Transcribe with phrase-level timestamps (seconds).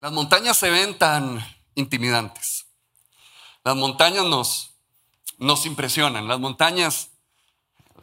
[0.00, 1.44] Las montañas se ven tan
[1.74, 2.66] intimidantes.
[3.62, 4.70] Las montañas nos,
[5.36, 6.26] nos impresionan.
[6.26, 7.10] Las montañas,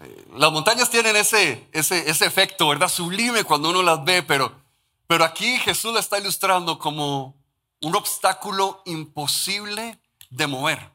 [0.03, 2.87] eh, las montañas tienen ese, ese, ese efecto, ¿verdad?
[2.87, 4.61] Sublime cuando uno las ve, pero,
[5.07, 7.35] pero aquí Jesús la está ilustrando como
[7.81, 10.91] un obstáculo imposible de mover.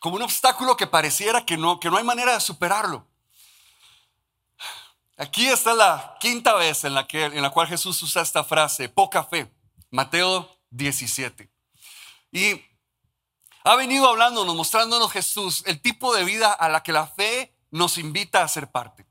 [0.00, 3.06] Como un obstáculo que pareciera que no, que no hay manera de superarlo.
[5.16, 8.90] Aquí está la quinta vez en la, que, en la cual Jesús usa esta frase,
[8.90, 9.50] poca fe.
[9.92, 11.48] Mateo 17.
[12.32, 12.60] Y
[13.62, 17.98] ha venido hablándonos, mostrándonos Jesús el tipo de vida a la que la fe nos
[17.98, 19.06] invita a ser parte.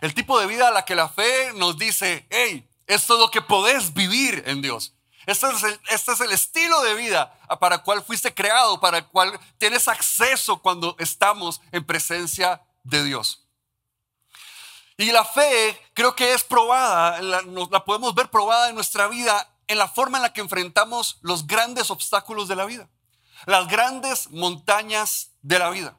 [0.00, 3.30] El tipo de vida a la que la fe nos dice, hey, esto es lo
[3.30, 4.92] que podés vivir en Dios.
[5.24, 8.98] Este es, el, este es el estilo de vida para el cual fuiste creado, para
[8.98, 13.42] el cual tienes acceso cuando estamos en presencia de Dios.
[14.98, 19.55] Y la fe creo que es probada, la, la podemos ver probada en nuestra vida
[19.68, 22.88] en la forma en la que enfrentamos los grandes obstáculos de la vida,
[23.46, 25.98] las grandes montañas de la vida.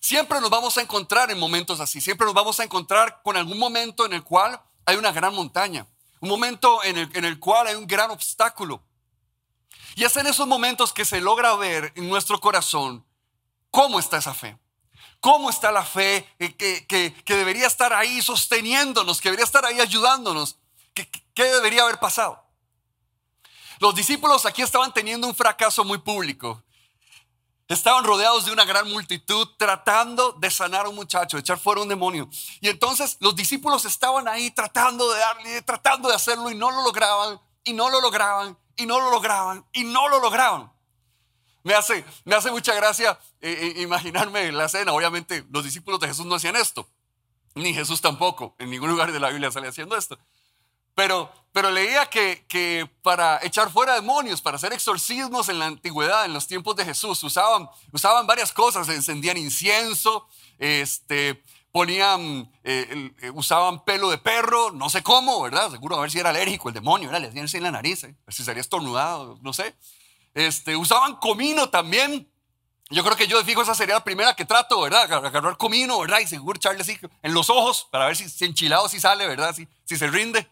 [0.00, 3.58] Siempre nos vamos a encontrar en momentos así, siempre nos vamos a encontrar con algún
[3.58, 5.86] momento en el cual hay una gran montaña,
[6.20, 8.82] un momento en el, en el cual hay un gran obstáculo.
[9.96, 13.04] Y es en esos momentos que se logra ver en nuestro corazón
[13.70, 14.58] cómo está esa fe.
[15.20, 19.80] ¿Cómo está la fe que, que, que, debería estar ahí sosteniéndonos, que debería estar ahí
[19.80, 20.58] ayudándonos?
[20.92, 22.43] ¿Qué, qué debería haber pasado?
[23.84, 26.62] Los discípulos aquí estaban teniendo un fracaso muy público.
[27.68, 31.82] Estaban rodeados de una gran multitud tratando de sanar a un muchacho, de echar fuera
[31.82, 32.26] un demonio.
[32.62, 36.82] Y entonces los discípulos estaban ahí tratando de darle, tratando de hacerlo y no lo
[36.82, 40.72] lograban, y no lo lograban, y no lo lograban, y no lo lograban.
[41.62, 44.94] Me hace, me hace mucha gracia eh, eh, imaginarme la escena.
[44.94, 46.88] Obviamente los discípulos de Jesús no hacían esto,
[47.54, 48.54] ni Jesús tampoco.
[48.58, 50.18] En ningún lugar de la Biblia sale haciendo esto.
[50.94, 56.32] Pero, pero leía que, para echar fuera demonios, para hacer exorcismos en la antigüedad, en
[56.32, 60.26] los tiempos de Jesús, usaban, usaban varias cosas, encendían incienso,
[60.58, 65.70] este, ponían, eh, usaban pelo de perro, no sé cómo, ¿verdad?
[65.70, 67.22] Seguro a ver si era alérgico el demonio, ¿verdad?
[67.22, 68.14] Le hacían en la nariz, ¿eh?
[68.28, 69.74] si sería estornudado, no sé.
[70.34, 72.28] Este, usaban comino también.
[72.90, 75.10] Yo creo que yo de fijo esa sería la primera que trato, ¿verdad?
[75.12, 76.20] Agarrar comino, ¿verdad?
[76.20, 79.54] Y seguro echarle así en los ojos para ver si, enchilado si sale, ¿verdad?
[79.84, 80.48] Si se rinde.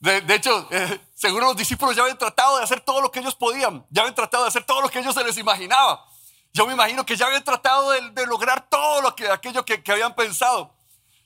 [0.00, 3.34] De, hecho, eh, seguro los discípulos ya habían tratado de hacer todo lo que ellos
[3.34, 6.06] podían, ya habían tratado de hacer todo lo que ellos se les imaginaba.
[6.52, 10.14] Yo me imagino que ya habían tratado de, lograr todo lo que, aquello que, habían
[10.14, 10.74] pensado.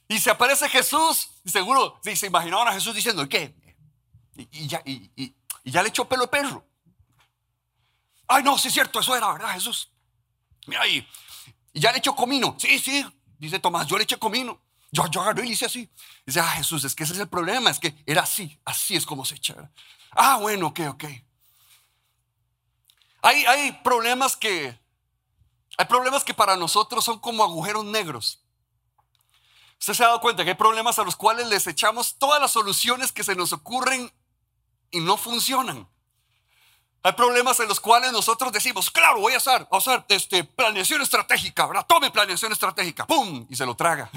[0.08, 3.54] Y se aparece Jesús, y seguro se imaginaban a Jesús diciendo, ¿qué?
[4.36, 5.34] Y, y ya, y, y,
[5.64, 6.64] ya le echó pelo de perro.
[8.26, 9.90] Ay, no, sí es cierto, eso era, ¿verdad, Jesús?
[10.66, 11.06] Mira ahí.
[11.74, 12.56] Y ya le echó comino.
[12.58, 13.04] Sí, sí,
[13.38, 14.60] dice Tomás, yo le eché comino.
[14.92, 15.90] Yo, yo agarré y hice así.
[16.26, 19.06] Dice, ah, Jesús, es que ese es el problema, es que era así, así es
[19.06, 19.70] como se echa.
[20.10, 21.04] Ah, bueno, ok, ok.
[23.22, 24.78] Hay, hay problemas que,
[25.78, 28.42] hay problemas que para nosotros son como agujeros negros.
[29.80, 32.52] Usted se ha dado cuenta que hay problemas a los cuales les echamos todas las
[32.52, 34.12] soluciones que se nos ocurren
[34.90, 35.88] y no funcionan.
[37.02, 41.00] Hay problemas en los cuales nosotros decimos, claro, voy a voy a hacer este, planeación
[41.00, 41.86] estratégica, ¿verdad?
[41.88, 43.46] Tome planeación estratégica, ¡pum!
[43.48, 44.10] Y se lo traga.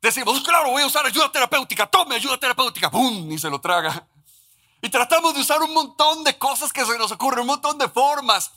[0.00, 3.30] Decimos, claro, voy a usar ayuda terapéutica, tome ayuda terapéutica, ¡pum!
[3.30, 4.06] Y se lo traga.
[4.82, 7.88] Y tratamos de usar un montón de cosas que se nos ocurren, un montón de
[7.88, 8.50] formas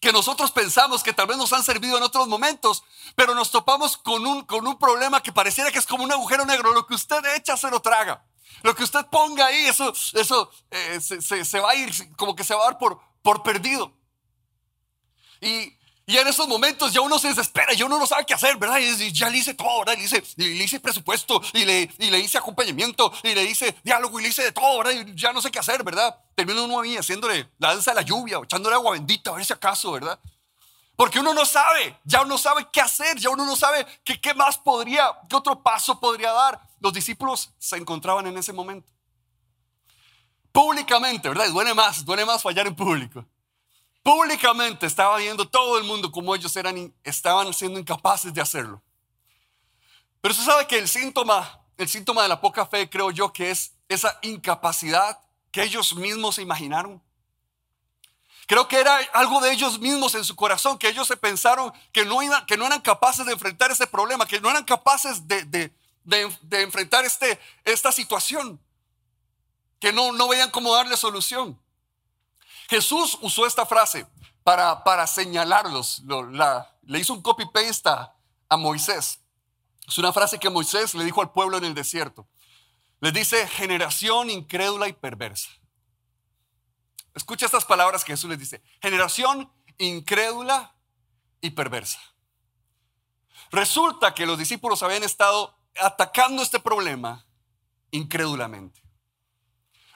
[0.00, 2.84] que nosotros pensamos que tal vez nos han servido en otros momentos,
[3.16, 6.44] pero nos topamos con un, con un problema que pareciera que es como un agujero
[6.44, 6.72] negro.
[6.72, 8.24] Lo que usted echa se lo traga.
[8.62, 12.44] Lo que usted ponga ahí, eso, eso eh, se, se, va a ir, como que
[12.44, 13.92] se va a dar por, por perdido.
[15.40, 15.77] Y,
[16.08, 18.78] y en esos momentos ya uno se desespera, ya uno no sabe qué hacer, ¿verdad?
[18.78, 19.92] Y ya le hice todo, ¿verdad?
[19.92, 24.18] Y le hice, le presupuesto, y le, y le hice acompañamiento, y le hice diálogo,
[24.18, 24.92] y le hice de todo, ¿verdad?
[24.92, 26.18] Y ya no sé qué hacer, ¿verdad?
[26.34, 29.44] Termina uno ahí haciéndole la danza de la lluvia, o echándole agua bendita, a ver
[29.44, 30.18] si acaso, ¿verdad?
[30.96, 34.32] Porque uno no sabe, ya uno sabe qué hacer, ya uno no sabe qué, qué
[34.32, 36.58] más podría, qué otro paso podría dar.
[36.80, 38.90] Los discípulos se encontraban en ese momento.
[40.52, 41.50] Públicamente, ¿verdad?
[41.50, 43.26] Duele más, duele más fallar en público.
[44.08, 48.80] Públicamente estaba viendo todo el mundo como ellos eran, estaban siendo incapaces de hacerlo.
[50.22, 53.50] Pero usted sabe que el síntoma, el síntoma de la poca fe, creo yo, que
[53.50, 55.20] es esa incapacidad
[55.50, 57.02] que ellos mismos se imaginaron.
[58.46, 62.06] Creo que era algo de ellos mismos en su corazón, que ellos se pensaron que
[62.06, 65.44] no, iban, que no eran capaces de enfrentar ese problema, que no eran capaces de,
[65.44, 65.70] de,
[66.04, 68.58] de, de enfrentar este, esta situación,
[69.78, 71.60] que no, no veían cómo darle solución.
[72.68, 74.06] Jesús usó esta frase
[74.44, 76.00] para, para señalarlos.
[76.04, 78.14] Lo, la, le hizo un copy-paste a,
[78.48, 79.20] a Moisés.
[79.86, 82.28] Es una frase que Moisés le dijo al pueblo en el desierto.
[83.00, 85.48] Les dice, generación incrédula y perversa.
[87.14, 88.62] Escucha estas palabras que Jesús les dice.
[88.82, 90.74] Generación incrédula
[91.40, 92.00] y perversa.
[93.50, 97.24] Resulta que los discípulos habían estado atacando este problema
[97.90, 98.82] incrédulamente.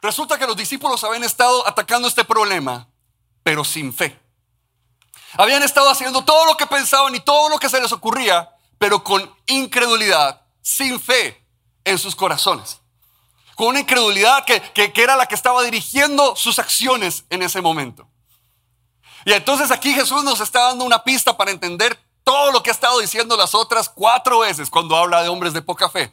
[0.02, 2.88] Resulta que los discípulos habían estado atacando este problema,
[3.44, 4.20] pero sin fe.
[5.38, 9.04] Habían estado haciendo todo lo que pensaban y todo lo que se les ocurría, pero
[9.04, 11.46] con incredulidad, sin fe
[11.84, 12.80] en sus corazones.
[13.54, 18.08] Con una incredulidad que, que, era la que estaba dirigiendo sus acciones en ese momento.
[19.24, 22.72] Y entonces aquí Jesús nos está dando una pista para entender todo lo que ha
[22.72, 26.12] estado diciendo las otras cuatro veces cuando habla de hombres de poca fe.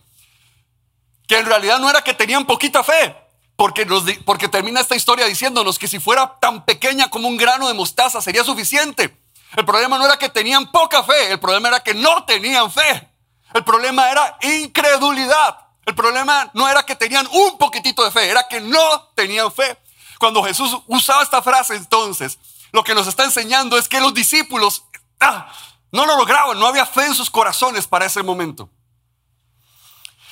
[1.27, 3.28] Que en realidad no era que tenían poquita fe,
[3.59, 3.85] porque,
[4.23, 8.21] porque termina esta historia diciéndonos que si fuera tan pequeña como un grano de mostaza
[8.21, 9.21] sería suficiente.
[9.57, 13.09] El problema no era que tenían poca fe, el problema era que no tenían fe.
[13.53, 15.57] El problema era incredulidad.
[15.85, 19.77] El problema no era que tenían un poquitito de fe, era que no tenían fe.
[20.19, 22.39] Cuando Jesús usaba esta frase entonces,
[22.71, 24.85] lo que nos está enseñando es que los discípulos
[25.19, 25.51] ah,
[25.91, 28.69] no lo lograban, no había fe en sus corazones para ese momento.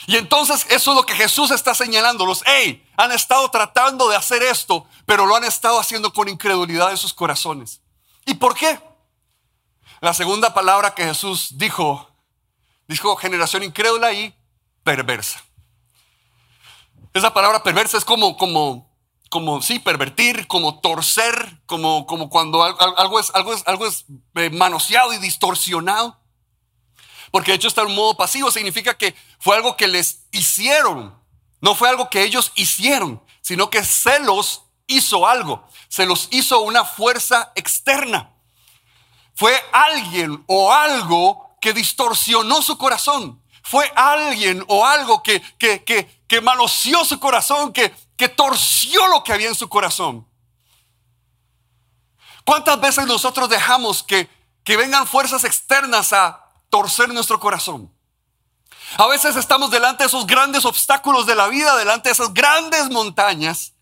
[0.08, 2.42] Y entonces eso es lo que Jesús está señalándolos.
[2.46, 6.98] Hey, han estado tratando de hacer esto, pero lo han estado haciendo con incredulidad en
[6.98, 7.82] sus corazones.
[8.26, 8.80] ¿Y por qué?
[10.00, 12.10] La segunda palabra que Jesús dijo,
[12.88, 14.34] dijo generación incrédula y
[14.82, 15.44] perversa.
[17.14, 18.90] Esa palabra perversa es como, como,
[19.30, 24.06] como, sí, pervertir, como torcer, como, como cuando algo es, algo es, algo es
[24.36, 26.18] eh, manoseado y distorsionado.
[27.32, 31.18] Porque de hecho está en modo pasivo, significa que fue algo que les hicieron.
[31.62, 35.68] No fue algo que ellos hicieron, sino que se los hizo algo.
[35.90, 38.32] Se los hizo una fuerza externa.
[39.36, 43.42] Fue alguien o algo que distorsionó su corazón.
[43.64, 49.34] Fue alguien o algo que, que, que, manoseó su corazón, que, que torció lo que
[49.34, 50.26] había en su corazón.
[52.46, 54.30] ¿Cuántas veces nosotros dejamos que,
[54.64, 57.92] que vengan fuerzas externas a torcer nuestro corazón.
[58.98, 62.90] A veces estamos delante de esos grandes obstáculos de la vida, delante de esas grandes
[62.90, 63.74] montañas.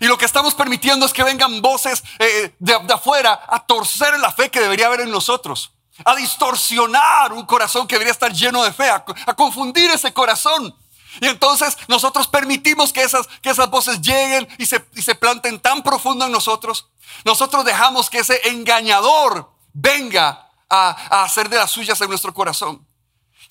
[0.00, 4.30] Y lo que estamos permitiendo es que vengan voces eh, de, afuera a torcer la
[4.30, 5.72] fe que debería haber en nosotros,
[6.04, 9.04] a distorsionar un corazón que debería estar lleno de fe, a,
[9.34, 10.74] confundir ese corazón.
[11.20, 15.58] Y entonces nosotros permitimos que esas, que esas voces lleguen y se, y se planten
[15.58, 16.86] tan profundo en nosotros.
[17.24, 22.86] Nosotros dejamos que ese engañador venga a, hacer de las suyas en nuestro corazón.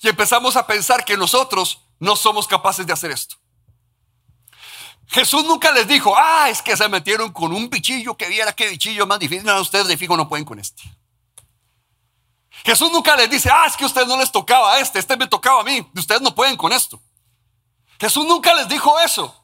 [0.00, 3.36] Y empezamos a pensar que nosotros no somos capaces de hacer esto.
[5.08, 8.68] Jesús nunca les dijo, ah, es que se metieron con un bichillo que viera qué
[8.68, 9.44] bichillo más difícil.
[9.44, 10.82] No, ustedes de fijo no pueden con este.
[12.64, 15.16] Jesús nunca les dice, ah, es que a ustedes no les tocaba a este, este
[15.16, 17.00] me tocaba a mí, ustedes no pueden con esto.
[17.98, 19.34] Jesús nunca les dijo eso.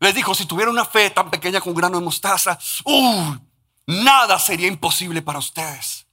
[0.00, 3.36] Les dijo, si tuviera una fe tan pequeña como un grano de mostaza, uh,
[3.86, 6.06] nada sería imposible para ustedes.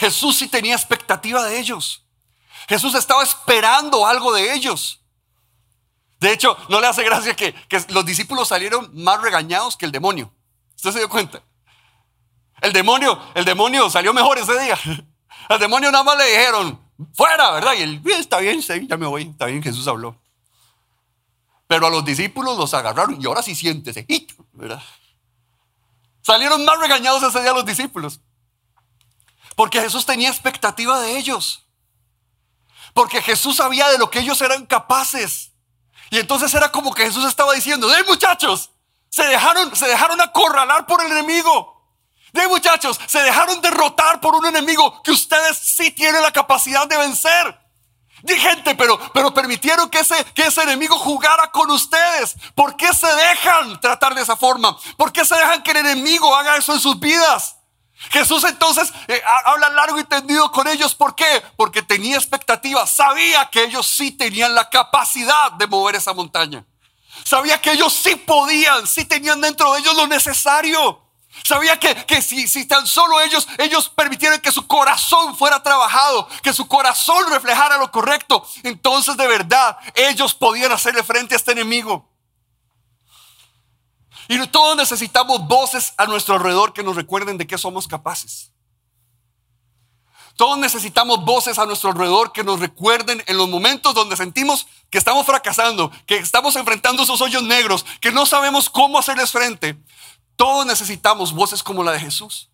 [0.00, 2.06] Jesús sí tenía expectativa de ellos.
[2.66, 5.02] Jesús estaba esperando algo de ellos.
[6.18, 7.54] De hecho, no le hace gracia que,
[7.88, 10.32] los discípulos salieron más regañados que el demonio.
[10.74, 11.42] ¿Usted se dio cuenta?
[12.62, 14.78] El demonio, el demonio salió mejor ese día.
[15.50, 16.80] Al demonio nada más le dijeron,
[17.12, 17.74] fuera, ¿verdad?
[17.74, 20.18] Y él, está bien, ya me voy, está bien, Jesús habló.
[21.66, 24.06] Pero a los discípulos los agarraron y ahora sí siéntese,
[24.52, 24.82] ¿verdad?
[26.22, 28.20] Salieron más regañados ese día los discípulos.
[29.60, 31.66] Porque Jesús tenía expectativa de ellos.
[32.94, 35.50] Porque Jesús sabía de lo que ellos eran capaces.
[36.08, 38.70] Y entonces era como que Jesús estaba diciendo, de muchachos,
[39.10, 41.78] se dejaron, se dejaron acorralar por el enemigo.
[42.32, 46.96] De muchachos, se dejaron derrotar por un enemigo que ustedes sí tienen la capacidad de
[46.96, 47.60] vencer.
[48.22, 52.34] De gente, pero, pero permitieron que ese, que ese enemigo jugara con ustedes.
[52.54, 54.74] ¿Por qué se dejan tratar de esa forma?
[54.96, 57.59] ¿Por qué se dejan que el enemigo haga eso en sus vidas?
[58.08, 60.94] Jesús entonces eh, habla largo y tendido con ellos.
[60.94, 61.42] ¿Por qué?
[61.56, 62.86] Porque tenía expectativa.
[62.86, 66.64] Sabía que ellos sí tenían la capacidad de mover esa montaña.
[67.24, 71.02] Sabía que ellos sí podían, sí tenían dentro de ellos lo necesario.
[71.44, 76.28] Sabía que, que si, si, tan solo ellos, ellos permitieran que su corazón fuera trabajado,
[76.42, 81.52] que su corazón reflejara lo correcto, entonces de verdad ellos podían hacerle frente a este
[81.52, 82.10] enemigo.
[84.30, 88.52] Y todos necesitamos voces a nuestro alrededor que nos recuerden de qué somos capaces.
[90.36, 94.98] Todos necesitamos voces a nuestro alrededor que nos recuerden en los momentos donde sentimos que
[94.98, 99.76] estamos fracasando, que estamos enfrentando esos hoyos negros, que no sabemos cómo hacerles frente.
[100.36, 102.52] Todos necesitamos voces como la de Jesús.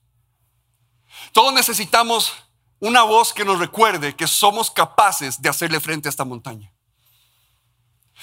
[1.33, 2.33] Todos necesitamos
[2.81, 6.73] una voz que nos recuerde que somos capaces de hacerle frente a esta montaña.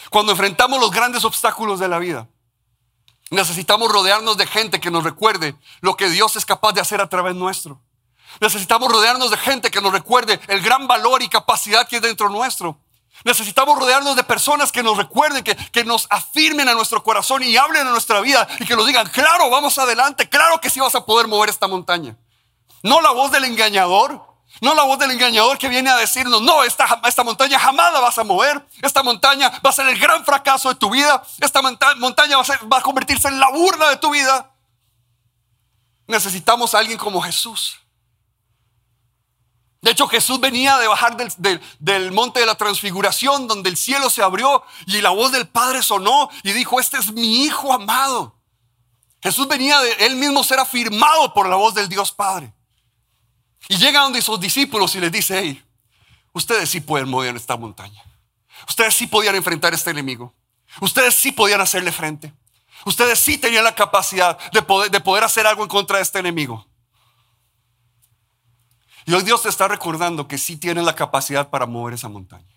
[0.10, 2.28] Cuando enfrentamos los grandes obstáculos de la vida,
[3.34, 7.10] Necesitamos rodearnos de gente que nos recuerde lo que Dios es capaz de hacer a
[7.10, 7.82] través nuestro.
[8.40, 12.30] Necesitamos rodearnos de gente que nos recuerde el gran valor y capacidad que hay dentro
[12.30, 12.78] nuestro.
[13.26, 17.58] Necesitamos rodearnos de personas que nos recuerden, que, que, nos afirmen a nuestro corazón y
[17.58, 20.94] hablen a nuestra vida y que nos digan, claro, vamos adelante, claro que sí vas
[20.94, 22.16] a poder mover esta montaña.
[22.84, 24.22] No la voz del engañador,
[24.62, 28.00] no la voz del engañador que viene a decirnos, no, esta, esta montaña jamás la
[28.00, 31.62] vas a mover, esta montaña va a ser el gran fracaso de tu vida, esta
[31.62, 34.52] montaña va a, va a convertirse en la burla de tu vida.
[36.08, 37.78] Necesitamos a alguien como Jesús
[39.84, 44.24] de hecho, Jesús venía de bajar del, monte de la transfiguración, donde el cielo se
[44.24, 48.34] abrió y la voz del Padre sonó y dijo, este es mi Hijo amado.
[49.22, 52.54] Jesús venía de él mismo ser afirmado por la voz del Dios Padre.
[53.70, 55.64] Y llega donde sus discípulos y les dice, hey,
[56.34, 58.02] ustedes sí pueden mover esta montaña.
[58.68, 60.34] Ustedes sí podían enfrentar a este enemigo.
[60.82, 62.34] Ustedes sí podían hacerle frente.
[62.86, 66.20] Ustedes sí tenían la capacidad de poder, de poder hacer algo en contra de este
[66.20, 66.68] enemigo.
[69.06, 72.48] Y hoy Dios te está recordando que sí tienes la capacidad para mover esa montaña.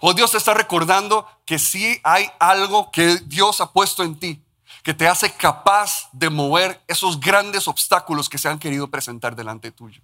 [0.00, 4.43] Hoy Dios te está recordando que sí hay algo que Dios ha puesto en ti
[4.84, 9.72] que te hace capaz de mover esos grandes obstáculos que se han querido presentar delante
[9.72, 10.02] tuyo.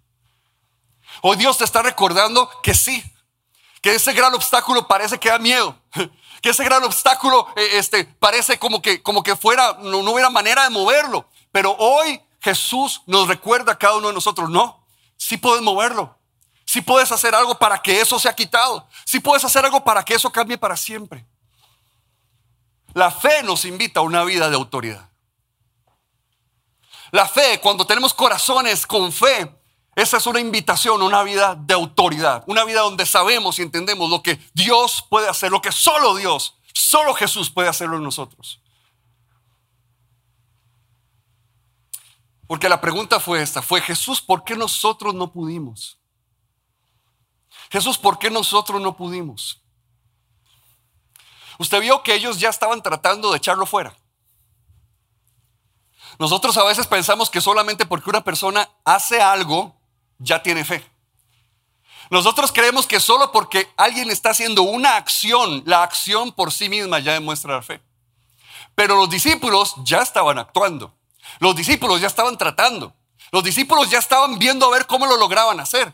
[1.21, 3.05] Hoy Dios te está recordando que sí,
[3.83, 5.77] que ese gran obstáculo parece que da miedo,
[6.41, 10.65] que ese gran obstáculo eh, este, parece como que, como que fuera, no, hubiera manera
[10.65, 14.83] de moverlo, pero hoy Jesús nos recuerda a cada uno de nosotros, no,
[15.19, 16.17] sí puedes moverlo,
[16.65, 20.15] sí puedes hacer algo para que eso sea quitado, sí puedes hacer algo para que
[20.15, 21.27] eso cambie para siempre.
[22.95, 25.09] La fe nos invita a una vida de autoridad.
[27.13, 29.61] La fe, cuando tenemos corazones con fe,
[29.97, 34.09] esa es una invitación a una vida de autoridad, una vida donde sabemos y entendemos
[34.09, 38.61] lo que Dios puede hacer, lo que solo Dios, solo Jesús puede hacerlo en nosotros.
[42.47, 45.99] Porque la pregunta fue esta, fue Jesús, ¿por qué nosotros no pudimos?
[47.71, 49.60] Jesús, ¿por qué nosotros no pudimos?
[51.61, 53.95] Usted vio que ellos ya estaban tratando de echarlo fuera.
[56.19, 59.79] Nosotros a veces pensamos que solamente porque una persona hace algo,
[60.17, 60.83] ya tiene fe.
[62.09, 66.99] Nosotros creemos que solo porque alguien está haciendo una acción, la acción por sí misma
[66.99, 67.83] ya demuestra la fe.
[68.75, 70.95] Pero los discípulos ya estaban actuando.
[71.41, 72.95] Los discípulos ya estaban tratando.
[73.33, 75.93] Los discípulos ya estaban viendo a ver cómo lo lograban hacer.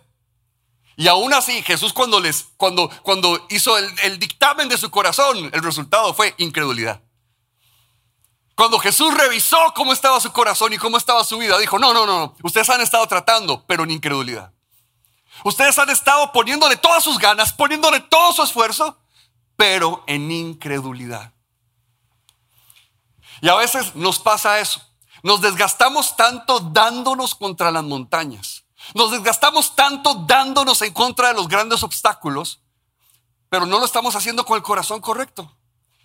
[0.97, 5.51] Y aún así, Jesús cuando les, cuando, cuando hizo el, el dictamen de su corazón,
[5.53, 7.03] el resultado fue incredulidad.
[8.55, 12.07] Cuando Jesús revisó cómo estaba su corazón y cómo estaba su vida, dijo, no, no,
[12.07, 14.53] no, ustedes han estado tratando, pero en incredulidad.
[15.45, 18.99] Ustedes han estado poniéndole todas sus ganas, poniéndole todo su esfuerzo,
[19.57, 21.35] pero en incredulidad.
[23.43, 24.81] Y a veces nos pasa eso.
[25.23, 28.66] Nos desgastamos tanto dándonos contra las montañas.
[28.95, 32.61] Nos desgastamos tanto dándonos en contra de los grandes obstáculos,
[33.49, 35.53] pero no lo estamos haciendo con el corazón correcto.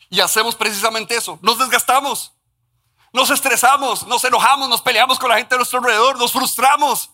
[0.10, 1.40] Y hacemos precisamente eso.
[1.42, 2.34] Nos desgastamos,
[3.14, 7.10] nos estresamos, nos enojamos, nos peleamos con la gente de nuestro alrededor, nos frustramos.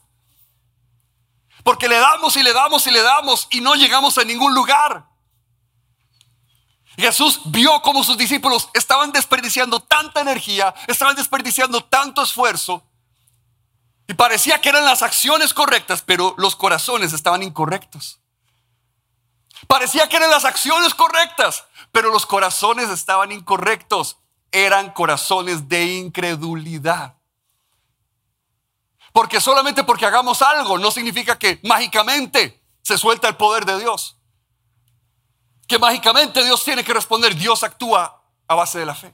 [1.63, 5.05] Porque le damos y le damos y le damos y no llegamos a ningún lugar.
[6.97, 12.86] Jesús vio cómo sus discípulos estaban desperdiciando tanta energía, estaban desperdiciando tanto esfuerzo.
[14.07, 18.19] Y parecía que eran las acciones correctas, pero los corazones estaban incorrectos.
[19.67, 24.17] Parecía que eran las acciones correctas, pero los corazones estaban incorrectos.
[24.51, 27.17] Eran corazones de incredulidad.
[29.11, 34.17] Porque solamente porque hagamos algo no significa que mágicamente se suelta el poder de Dios
[35.67, 37.35] que mágicamente Dios tiene que responder.
[37.35, 39.13] Dios actúa a base de la fe.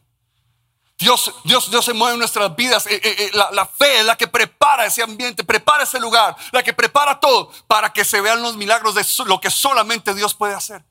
[0.97, 2.85] Dios, Dios, Dios se mueve en nuestras vidas.
[2.87, 6.35] Eh, eh, eh, la, la, fe es la que prepara ese ambiente, prepara ese lugar,
[6.51, 10.33] la que prepara todo para que se vean los milagros de lo que solamente Dios
[10.33, 10.83] puede hacer.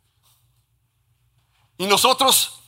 [1.78, 2.60] Y nosotros,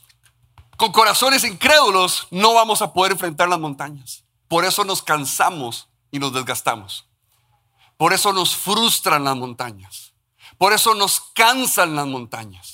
[0.77, 4.25] con corazones incrédulos, no vamos a poder enfrentar las montañas.
[4.49, 7.07] Por eso nos cansamos y nos desgastamos.
[7.97, 10.15] Por eso nos frustran las montañas.
[10.59, 12.74] Por eso nos cansan las montañas.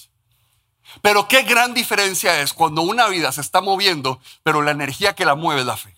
[1.03, 5.25] Pero qué gran diferencia es cuando una vida se está moviendo, pero la energía que
[5.25, 5.95] la mueve es la fe.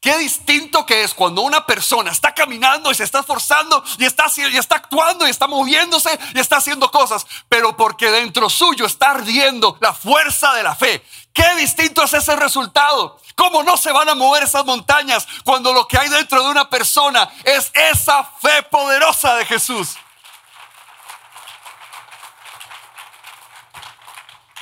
[0.00, 4.26] Qué distinto que es cuando una persona está caminando y se está esforzando y está,
[4.36, 9.10] y está actuando y está moviéndose y está haciendo cosas, pero porque dentro suyo está
[9.10, 11.04] ardiendo la fuerza de la fe.
[11.32, 13.20] Qué distinto es ese resultado.
[13.34, 16.70] ¿Cómo no se van a mover esas montañas cuando lo que hay dentro de una
[16.70, 19.96] persona es esa fe poderosa de Jesús?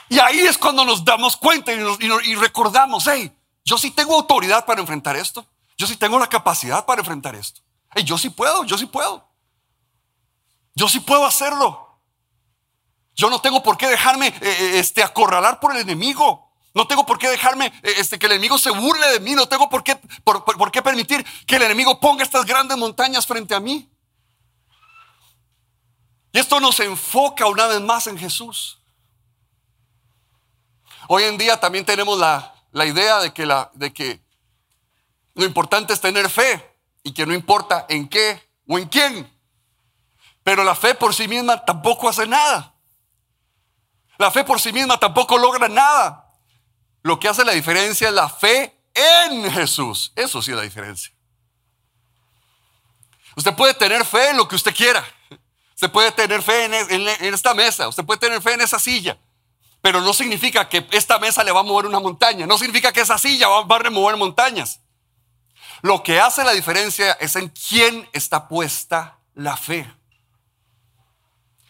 [0.09, 3.33] Y ahí es cuando nos damos cuenta y, recordamos, hey,
[3.65, 5.45] yo sí tengo autoridad para enfrentar esto.
[5.77, 7.61] Yo sí tengo la capacidad para enfrentar esto.
[7.95, 9.27] Hey, yo sí puedo, yo sí puedo.
[10.75, 11.99] Yo sí puedo hacerlo.
[13.15, 16.53] Yo no tengo por qué dejarme eh, eh, este, acorralar por el enemigo.
[16.75, 19.35] No tengo por qué dejarme eh, este, que el enemigo se burle de mí.
[19.35, 23.27] No tengo por qué, por- por qué permitir que el enemigo ponga estas grandes montañas
[23.27, 23.91] frente a mí.
[26.33, 28.79] Y esto nos enfoca una vez más en Jesús.
[31.09, 34.21] Hoy en día también tenemos la, la idea de que, la, de que
[35.35, 39.33] lo importante es tener fe y que no importa en qué o en quién.
[40.43, 42.75] Pero la fe por sí misma tampoco hace nada.
[44.19, 46.33] La fe por sí misma tampoco logra nada.
[47.03, 50.13] Lo que hace la diferencia es la fe en Jesús.
[50.17, 51.13] Eso sí es la diferencia.
[53.37, 55.05] Usted puede tener fe en lo que usted quiera.
[55.75, 57.87] Usted puede tener fe en, en- en esta mesa.
[57.89, 59.19] Usted puede tener fe en esa silla.
[59.87, 62.45] Pero no significa que esta mesa le va a mover una montaña.
[62.45, 64.81] No significa que esa silla va, a remover montañas.
[65.81, 69.89] Lo que hace la diferencia es en quién está puesta la fe.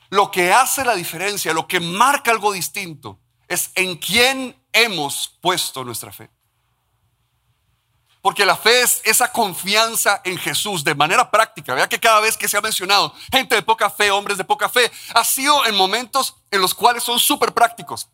[0.08, 5.84] Lo que hace la diferencia, lo que marca algo distinto, es en quién hemos puesto
[5.84, 6.30] nuestra fe.
[8.26, 11.74] Porque la fe es esa confianza en Jesús de manera práctica.
[11.74, 14.68] Vea que cada vez que se ha mencionado gente de poca fe, hombres de poca
[14.68, 18.08] fe, ha sido en momentos en los cuales son súper prácticos.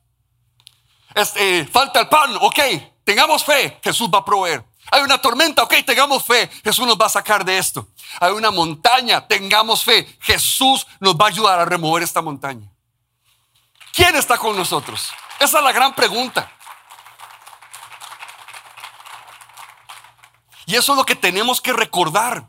[1.14, 2.59] Este, falta el pan, ok,
[3.04, 4.62] tengamos fe, Jesús va a proveer.
[4.90, 7.88] Hay una tormenta, ok, tengamos fe, Jesús nos va a sacar de esto.
[8.21, 12.71] Hay una montaña, tengamos fe, Jesús nos va a ayudar a remover esta montaña.
[13.95, 15.11] ¿Quién está con nosotros?
[15.40, 16.52] Esa es la gran pregunta.
[20.66, 22.49] Y eso es lo que tenemos que recordar.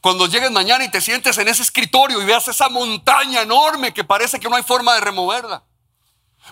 [0.00, 4.02] Cuando llegues mañana y te sientes en ese escritorio y veas esa montaña enorme que
[4.02, 5.62] parece que no hay forma de removerla.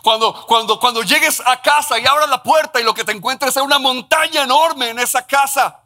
[0.02, 3.56] Cuando, cuando, cuando llegues a casa y abras la puerta y lo que te encuentres
[3.56, 5.80] es una montaña enorme en esa casa.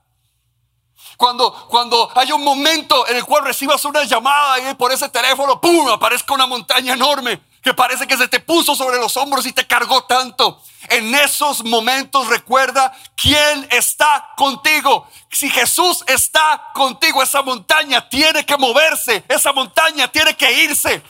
[1.17, 5.61] Cuando, cuando haya un momento en el cual recibas una llamada y por ese teléfono,
[5.61, 9.53] ¡pum!, aparezca una montaña enorme que parece que se te puso sobre los hombros y
[9.53, 10.62] te cargó tanto.
[10.90, 15.09] En esos momentos recuerda quién está contigo.
[15.33, 21.03] Si Jesús está contigo, esa montaña tiene que moverse, esa montaña tiene que irse.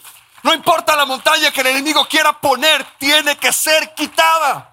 [0.45, 4.71] No importa la montaña que el enemigo quiera poner, tiene que ser quitada.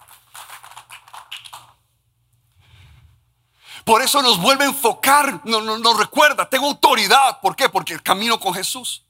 [3.84, 7.40] Por eso nos vuelve a enfocar, no- no- nos recuerda, tengo autoridad.
[7.42, 7.68] ¿Por qué?
[7.70, 9.04] Porque camino con Jesús.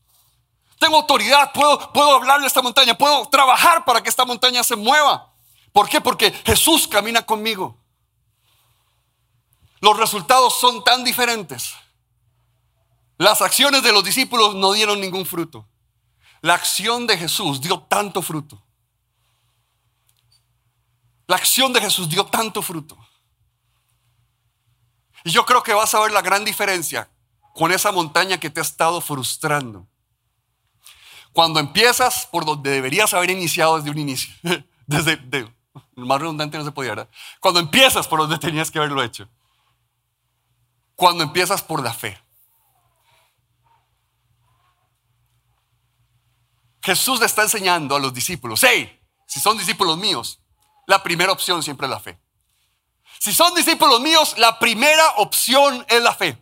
[0.82, 4.76] Tengo autoridad, puedo, puedo hablarle a esta montaña, puedo trabajar para que esta montaña se
[4.76, 5.32] mueva.
[5.72, 6.02] ¿Por qué?
[6.02, 7.78] Porque Jesús camina conmigo.
[9.80, 11.76] Los resultados son tan diferentes.
[13.20, 15.68] Las acciones de los discípulos no dieron ningún fruto.
[16.42, 18.60] La acción de Jesús dio tanto fruto.
[21.28, 22.98] La acción de Jesús dio tanto fruto.
[25.24, 27.08] Y yo creo que vas a ver la gran diferencia
[27.54, 29.91] con esa montaña que te ha estado frustrando.
[31.34, 34.34] Cuando empiezas por donde deberías haber iniciado desde un inicio,
[34.86, 35.52] desde de-
[35.96, 37.10] más redundante no se podía, ¿verdad?
[37.40, 39.28] Cuando empiezas por donde tenías que haberlo hecho.
[40.96, 42.18] Cuando empiezas por la fe.
[46.82, 50.40] Jesús le está enseñando a los discípulos, hey, si son discípulos míos,
[50.88, 52.20] la primera opción siempre es la fe.
[53.20, 56.41] Si son discípulos míos, la primera opción es la fe.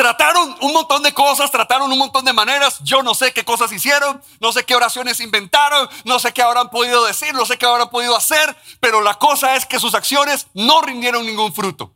[0.00, 2.78] Trataron un montón de cosas, trataron un montón de maneras.
[2.82, 6.70] Yo no sé qué cosas hicieron, no sé qué oraciones inventaron, no sé qué habrán
[6.70, 10.46] podido decir, no sé qué habrán podido hacer, pero la cosa es que sus acciones
[10.54, 11.92] no rindieron ningún fruto.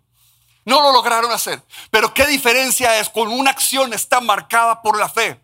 [0.67, 1.63] No lo lograron hacer.
[1.91, 5.41] Pero qué diferencia es con una acción está marcada por la fe.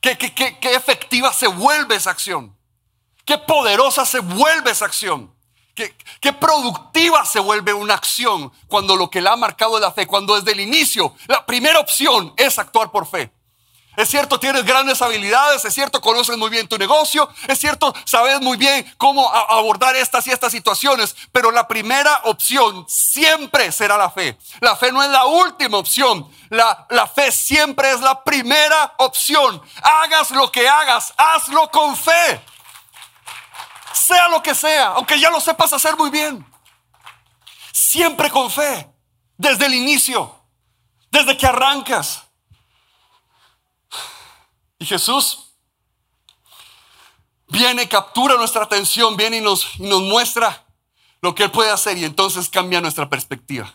[0.00, 2.56] Qué, qué, qué, qué efectiva se vuelve esa acción.
[3.24, 5.34] Qué poderosa se vuelve esa acción.
[6.20, 10.06] Qué, productiva se vuelve una acción cuando lo que la ha marcado es la fe.
[10.06, 13.32] Cuando desde el inicio la primera opción es actuar por fe.
[13.96, 18.40] Es cierto, tienes grandes habilidades, es cierto, conoces muy bien tu negocio, es cierto, sabes
[18.40, 24.08] muy bien cómo abordar estas y estas situaciones, pero la primera opción siempre será la
[24.10, 24.38] fe.
[24.60, 29.60] La fe no es la última opción, la, la fe siempre es la primera opción.
[29.82, 32.40] Hagas lo que hagas, hazlo con fe.
[33.92, 36.44] Sea lo que sea, aunque ya lo sepas hacer muy bien.
[37.72, 38.88] Siempre con fe,
[39.36, 40.34] desde el inicio,
[41.10, 42.22] desde que arrancas.
[44.78, 45.50] Y Jesús
[47.48, 50.66] viene, captura nuestra atención, viene y nos, y nos muestra
[51.20, 53.74] lo que Él puede hacer y entonces cambia nuestra perspectiva.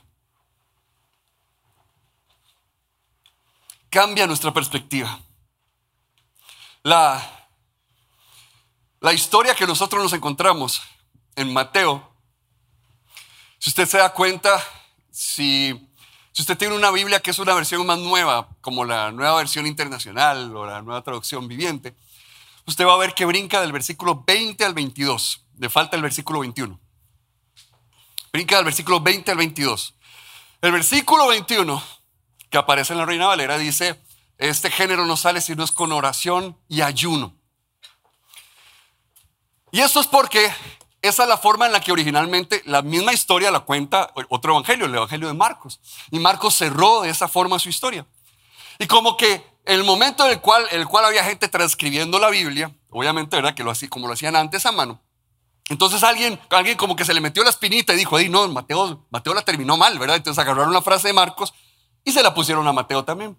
[3.89, 5.19] Cambia nuestra perspectiva.
[6.83, 7.34] La,
[9.05, 10.81] La historia que nosotros nos encontramos
[11.35, 12.11] en Mateo,
[13.59, 14.59] si usted se da cuenta,
[15.11, 15.79] si,
[16.35, 20.57] usted tiene una Biblia que es una versión más nueva, como la nueva versión internacional
[20.57, 21.95] o la nueva traducción viviente,
[22.65, 25.45] usted va a ver que brinca del versículo 20 al 22.
[25.59, 26.79] Le falta el versículo 21.
[28.33, 29.93] Brinca del versículo 20 al 22.
[30.61, 31.83] El versículo 21
[32.49, 34.01] que aparece en la Reina Valera dice,
[34.39, 37.34] este género no sale si no es con oración y ayuno.
[39.71, 40.51] Y esto es porque
[41.01, 44.85] esa es la forma en la que originalmente la misma historia la cuenta otro evangelio,
[44.85, 45.79] el evangelio de Marcos.
[46.11, 48.05] Y Marcos cerró de esa forma su historia.
[48.79, 52.71] Y como que el momento en el cual, el cual había gente transcribiendo la Biblia,
[52.89, 53.53] obviamente, ¿verdad?
[53.53, 55.01] Que lo hacía como lo hacían antes a mano.
[55.69, 59.33] Entonces alguien, alguien como que se le metió la espinita y dijo, no, Mateo, Mateo
[59.33, 60.17] la terminó mal, ¿verdad?
[60.17, 61.53] Entonces agarraron la frase de Marcos
[62.03, 63.35] y se la pusieron a Mateo también.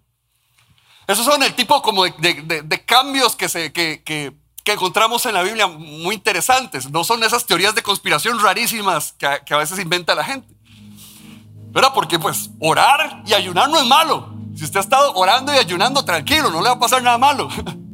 [1.06, 4.36] Esos son el tipo como de, cambios que, se, que,
[4.72, 6.90] encontramos en la Biblia muy interesantes.
[6.90, 10.48] No son esas teorías de conspiración rarísimas que, que a veces inventa la gente.
[11.70, 11.92] ¿Verdad?
[11.94, 14.34] Porque pues orar y ayunar no es malo.
[14.56, 17.48] Si usted ha estado orando y ayunando, tranquilo, no le va a pasar nada malo.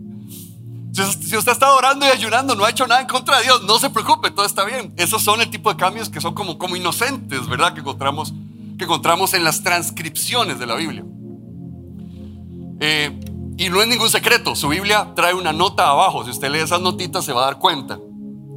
[0.94, 3.62] Si usted ha estado orando y ayunando, no ha hecho nada en contra de Dios,
[3.62, 4.92] no se preocupe, todo está bien.
[4.98, 7.72] Esos son el tipo de cambios que son como, como inocentes, ¿verdad?
[7.72, 8.35] Que encontramos,
[8.76, 11.02] que encontramos en las transcripciones de la Biblia.
[12.78, 13.18] Eh,
[13.62, 16.25] y no es ningún secreto, su Biblia trae una nota abajo.
[16.25, 18.01] Si usted lee esas notitas, se va a dar cuenta.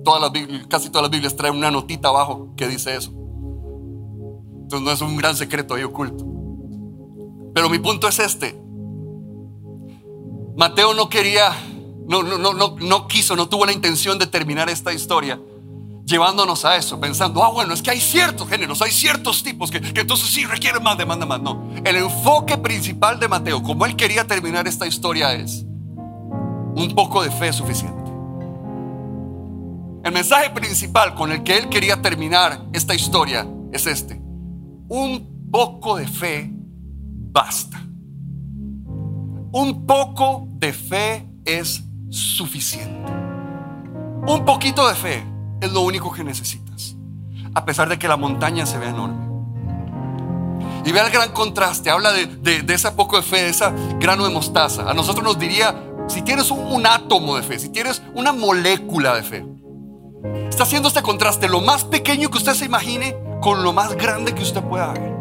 [0.03, 0.31] Todas las,
[0.67, 3.11] casi todas las Biblias traen una notita abajo que dice eso.
[4.63, 6.25] Entonces no es un gran secreto ahí oculto.
[7.53, 8.59] Pero mi punto es este.
[10.57, 11.55] Mateo no quería
[12.07, 15.39] no, no, no, no, no quiso, no tuvo la intención de terminar esta historia
[16.05, 19.81] llevándonos a eso, pensando, ah, bueno, es que hay ciertos géneros, hay ciertos tipos que,
[19.81, 21.41] que, entonces sí requieren más demanda más.
[21.41, 25.65] No, el enfoque principal de Mateo, como él quería terminar esta historia, es
[26.75, 28.03] un poco de fe suficiente.
[30.03, 34.21] El mensaje principal con el que él quería terminar esta historia es este.
[34.87, 36.51] Un poco de fe
[37.31, 37.81] basta.
[39.51, 43.11] Un poco de fe es suficiente.
[44.27, 46.95] Un poquito de fe es lo único que necesitas,
[47.53, 49.25] a pesar de que la montaña se vea enorme.
[50.85, 54.23] Y vea el gran contraste, habla de, de, ese poco de fe, de esa grano
[54.23, 54.89] de mostaza.
[54.89, 55.75] A nosotros nos diría,
[56.07, 59.45] si tienes un, un átomo de fe, si tienes una molécula de fe,
[60.47, 64.35] está haciendo este contraste, lo más pequeño que usted se imagine con lo más grande
[64.35, 65.15] que usted pueda ver.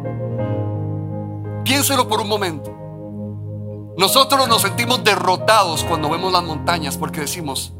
[1.64, 2.70] Piénselo por un momento.
[3.96, 7.72] Nosotros nos sentimos derrotados cuando vemos las montañas porque decimos,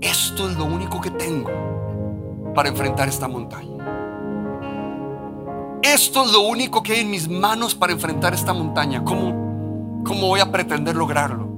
[0.00, 1.50] esto es lo único que tengo
[2.54, 3.68] para enfrentar esta montaña.
[5.82, 9.04] Esto es lo único que hay en mis manos para enfrentar esta montaña.
[9.04, 11.48] ¿Cómo, cómo voy a pretender lograrlo?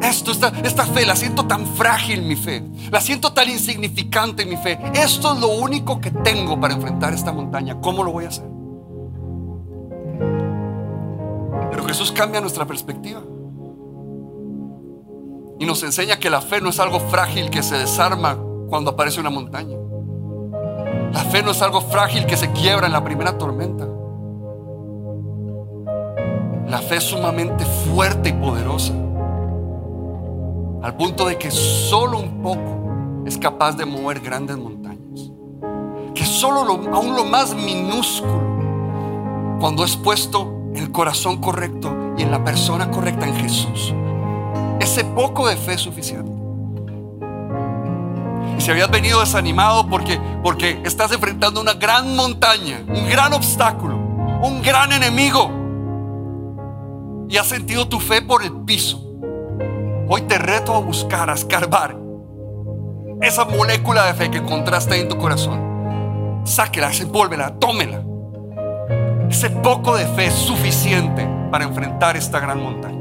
[0.00, 2.62] Esto, esta, esta fe, la siento tan frágil mi fe.
[2.90, 4.78] La siento tan insignificante mi fe.
[4.94, 7.80] Esto es lo único que tengo para enfrentar esta montaña.
[7.80, 8.58] ¿Cómo lo voy a hacer?
[11.88, 13.22] Jesús cambia nuestra perspectiva.
[15.58, 19.20] Y nos enseña que la fe no es algo frágil que se desarma cuando aparece
[19.20, 19.76] una montaña.
[21.12, 23.86] La fe no es algo frágil que se quiebra en la primera tormenta.
[26.66, 28.92] La fe es sumamente fuerte y poderosa.
[30.82, 35.32] Al punto de que solo un poco es capaz de mover grandes montañas.
[36.14, 36.60] Que solo
[36.92, 38.58] aún lo más minúsculo,
[39.60, 43.94] cuando es puesto en el corazón correcto y en la persona correcta, en Jesús.
[44.78, 46.37] Ese poco de fe es suficiente.
[48.58, 53.96] Y si habías venido desanimado porque, porque estás enfrentando una gran montaña, un gran obstáculo,
[54.42, 55.50] un gran enemigo,
[57.28, 59.00] y has sentido tu fe por el piso,
[60.08, 61.96] hoy te reto a buscar, a escarbar
[63.22, 66.42] esa molécula de fe que encontraste en tu corazón.
[66.44, 68.02] Sáquela, envuélvela, tómela
[69.30, 72.98] ese poco de fe es suficiente para enfrentar esta gran montaña.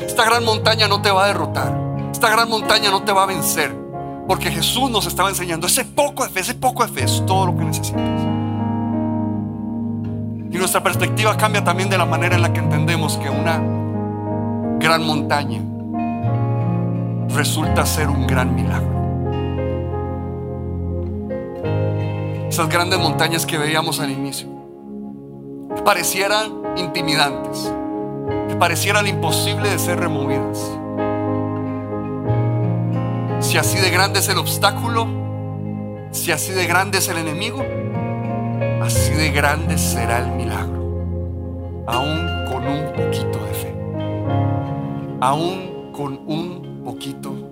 [0.00, 1.78] Esta gran montaña no te va a derrotar.
[2.10, 3.85] Esta gran montaña no te va a vencer.
[4.26, 7.46] Porque Jesús nos estaba enseñando ese poco de fe, ese poco de fe es todo
[7.46, 8.02] lo que necesitas.
[10.50, 13.60] Y nuestra perspectiva cambia también de la manera en la que entendemos que una
[14.78, 15.60] gran montaña
[17.34, 18.96] resulta ser un gran milagro.
[22.48, 24.48] Esas grandes montañas que veíamos al inicio
[25.74, 27.70] que parecieran intimidantes,
[28.48, 30.58] que parecieran imposible de ser removidas.
[33.40, 35.06] Si así de grande es el obstáculo,
[36.10, 37.62] si así de grande es el enemigo,
[38.82, 43.74] así de grande será el milagro, aún con un poquito de fe,
[45.20, 47.45] aún con un poquito